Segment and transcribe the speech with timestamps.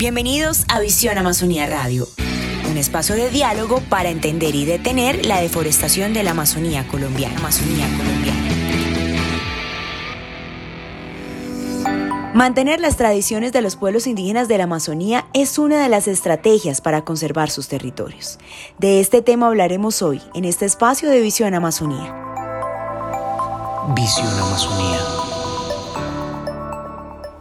[0.00, 2.08] Bienvenidos a Visión Amazonía Radio,
[2.70, 7.38] un espacio de diálogo para entender y detener la deforestación de la Amazonía colombiana.
[12.32, 16.80] Mantener las tradiciones de los pueblos indígenas de la Amazonía es una de las estrategias
[16.80, 18.38] para conservar sus territorios.
[18.78, 22.16] De este tema hablaremos hoy en este espacio de Visión Amazonía.
[23.94, 25.19] Visión Amazonía.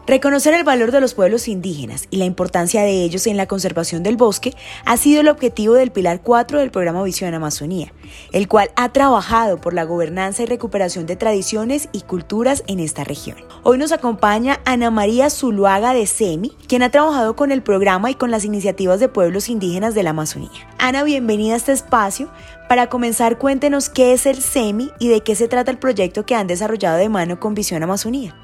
[0.10, 4.02] Reconocer el valor de los pueblos indígenas y la importancia de ellos en la conservación
[4.02, 7.93] del bosque ha sido el objetivo del Pilar 4 del programa Visión Amazonía,
[8.32, 13.04] el cual ha trabajado por la gobernanza y recuperación de tradiciones y culturas en esta
[13.04, 13.37] región.
[13.61, 18.15] Hoy nos acompaña Ana María Zuluaga de SEMI, quien ha trabajado con el programa y
[18.15, 20.50] con las iniciativas de pueblos indígenas de la Amazonía.
[20.79, 22.32] Ana, bienvenida a este espacio.
[22.68, 26.34] Para comenzar, cuéntenos qué es el SEMI y de qué se trata el proyecto que
[26.34, 28.36] han desarrollado de mano con Visión Amazonía.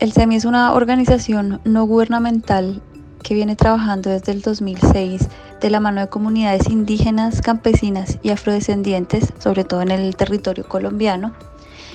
[0.00, 2.80] El SEMI es una organización no gubernamental
[3.22, 5.28] que viene trabajando desde el 2006
[5.60, 11.34] de la mano de comunidades indígenas, campesinas y afrodescendientes, sobre todo en el territorio colombiano,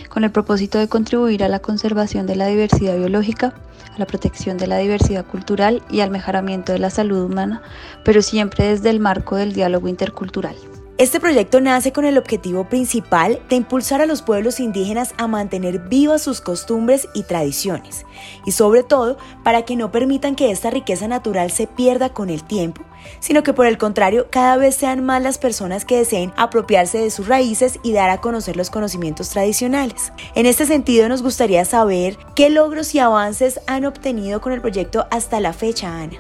[0.08, 3.56] con el propósito de contribuir a la conservación de la diversidad biológica,
[3.96, 7.64] a la protección de la diversidad cultural y al mejoramiento de la salud humana,
[8.04, 10.56] pero siempre desde el marco del diálogo intercultural.
[10.98, 15.90] Este proyecto nace con el objetivo principal de impulsar a los pueblos indígenas a mantener
[15.90, 18.06] vivas sus costumbres y tradiciones,
[18.46, 22.46] y sobre todo para que no permitan que esta riqueza natural se pierda con el
[22.46, 22.84] tiempo,
[23.20, 27.12] sino que por el contrario cada vez sean más las personas que deseen apropiarse de
[27.12, 30.14] sus raíces y dar a conocer los conocimientos tradicionales.
[30.34, 35.08] En este sentido nos gustaría saber qué logros y avances han obtenido con el proyecto
[35.12, 36.16] hasta la fecha, Ana.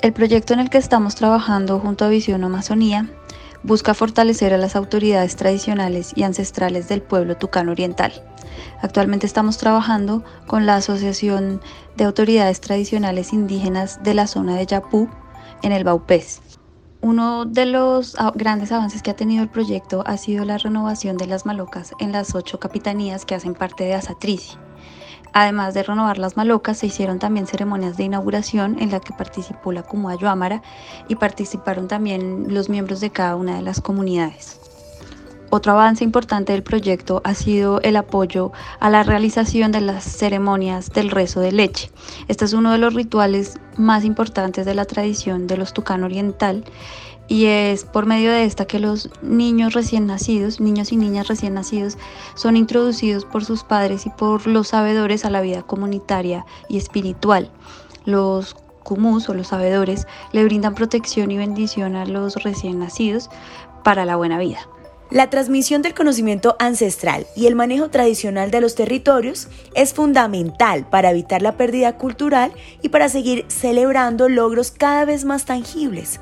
[0.00, 3.10] El proyecto en el que estamos trabajando junto a Visión Amazonía
[3.66, 8.12] busca fortalecer a las autoridades tradicionales y ancestrales del pueblo tucano oriental.
[8.80, 11.60] Actualmente estamos trabajando con la Asociación
[11.96, 15.08] de Autoridades Tradicionales Indígenas de la zona de Yapú
[15.62, 16.40] en el Baupés.
[17.00, 21.26] Uno de los grandes avances que ha tenido el proyecto ha sido la renovación de
[21.26, 24.56] las malocas en las ocho capitanías que hacen parte de Asatrici.
[25.32, 29.72] Además de renovar las malocas, se hicieron también ceremonias de inauguración en la que participó
[29.72, 29.82] la
[30.28, 30.62] Ámara
[31.08, 34.60] y participaron también los miembros de cada una de las comunidades.
[35.48, 40.90] Otro avance importante del proyecto ha sido el apoyo a la realización de las ceremonias
[40.90, 41.90] del rezo de leche.
[42.26, 46.64] Este es uno de los rituales más importantes de la tradición de los Tucano Oriental
[47.28, 51.54] y es por medio de esta que los niños recién nacidos, niños y niñas recién
[51.54, 51.96] nacidos,
[52.34, 57.50] son introducidos por sus padres y por los sabedores a la vida comunitaria y espiritual.
[58.04, 63.28] Los kumus o los sabedores le brindan protección y bendición a los recién nacidos
[63.82, 64.60] para la buena vida.
[65.10, 69.46] La transmisión del conocimiento ancestral y el manejo tradicional de los territorios
[69.76, 72.52] es fundamental para evitar la pérdida cultural
[72.82, 76.18] y para seguir celebrando logros cada vez más tangibles.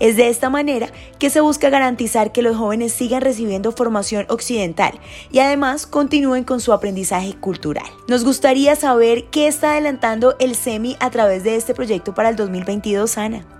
[0.00, 0.88] Es de esta manera
[1.20, 4.98] que se busca garantizar que los jóvenes sigan recibiendo formación occidental
[5.30, 7.86] y además continúen con su aprendizaje cultural.
[8.08, 12.36] Nos gustaría saber qué está adelantando el SEMI a través de este proyecto para el
[12.36, 13.53] 2022, Ana.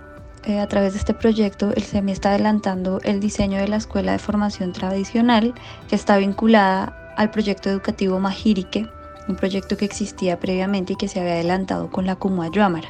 [0.45, 4.11] Eh, a través de este proyecto, el SEMI está adelantando el diseño de la Escuela
[4.11, 5.55] de Formación Tradicional,
[5.89, 8.87] que está vinculada al proyecto educativo Majirique,
[9.27, 12.89] un proyecto que existía previamente y que se había adelantado con la Cumua Yuamara.